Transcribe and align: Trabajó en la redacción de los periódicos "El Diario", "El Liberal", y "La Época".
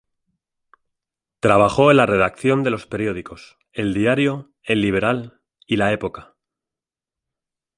Trabajó 1.41 1.91
en 1.91 1.97
la 1.97 2.07
redacción 2.07 2.63
de 2.63 2.71
los 2.71 2.87
periódicos 2.87 3.59
"El 3.71 3.93
Diario", 3.93 4.51
"El 4.63 4.81
Liberal", 4.81 5.41
y 5.67 5.75
"La 5.75 5.93
Época". 5.93 6.33